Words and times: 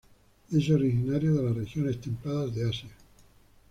Es 0.51 0.67
originario 0.71 1.35
de 1.35 1.43
las 1.43 1.55
regiones 1.55 2.01
templadas 2.01 2.55
de 2.55 2.67
asia. 2.67 2.89